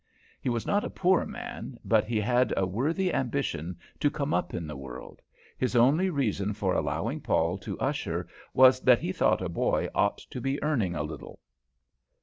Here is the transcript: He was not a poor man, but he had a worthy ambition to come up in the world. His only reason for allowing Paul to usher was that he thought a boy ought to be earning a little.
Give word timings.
He 0.41 0.49
was 0.49 0.65
not 0.65 0.83
a 0.83 0.89
poor 0.89 1.25
man, 1.27 1.77
but 1.85 2.05
he 2.05 2.19
had 2.19 2.55
a 2.57 2.65
worthy 2.65 3.13
ambition 3.13 3.77
to 3.99 4.09
come 4.09 4.33
up 4.33 4.51
in 4.51 4.65
the 4.65 4.75
world. 4.75 5.21
His 5.59 5.75
only 5.75 6.09
reason 6.09 6.53
for 6.53 6.73
allowing 6.73 7.21
Paul 7.21 7.59
to 7.59 7.77
usher 7.79 8.27
was 8.51 8.79
that 8.81 8.97
he 8.97 9.11
thought 9.11 9.43
a 9.43 9.47
boy 9.49 9.89
ought 9.93 10.17
to 10.17 10.41
be 10.41 10.57
earning 10.63 10.95
a 10.95 11.03
little. 11.03 11.39